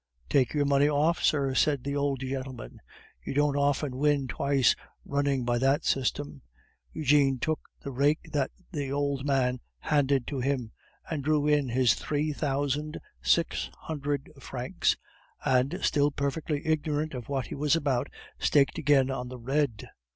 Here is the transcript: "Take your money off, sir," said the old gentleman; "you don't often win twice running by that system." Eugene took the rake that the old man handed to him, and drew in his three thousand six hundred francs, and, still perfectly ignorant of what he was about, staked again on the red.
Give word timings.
"Take 0.29 0.55
your 0.55 0.65
money 0.65 0.89
off, 0.89 1.21
sir," 1.23 1.53
said 1.53 1.83
the 1.83 1.95
old 1.95 2.21
gentleman; 2.21 2.81
"you 3.23 3.35
don't 3.35 3.55
often 3.55 3.97
win 3.97 4.27
twice 4.27 4.75
running 5.05 5.45
by 5.45 5.59
that 5.59 5.85
system." 5.85 6.41
Eugene 6.91 7.37
took 7.37 7.59
the 7.81 7.91
rake 7.91 8.27
that 8.31 8.49
the 8.71 8.91
old 8.91 9.27
man 9.27 9.59
handed 9.77 10.25
to 10.25 10.39
him, 10.39 10.71
and 11.07 11.23
drew 11.23 11.45
in 11.45 11.69
his 11.69 11.93
three 11.93 12.33
thousand 12.33 12.99
six 13.21 13.69
hundred 13.77 14.31
francs, 14.39 14.97
and, 15.45 15.77
still 15.83 16.09
perfectly 16.09 16.65
ignorant 16.65 17.13
of 17.13 17.29
what 17.29 17.45
he 17.45 17.53
was 17.53 17.75
about, 17.75 18.07
staked 18.39 18.79
again 18.79 19.11
on 19.11 19.27
the 19.27 19.37
red. 19.37 19.87